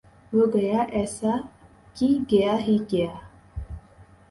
وہ 0.33 0.45
گیا 0.53 0.81
ایسا 0.91 1.33
کی 1.95 2.09
گیا 2.31 2.57
ہی 2.59 2.77
گیا 2.91 3.13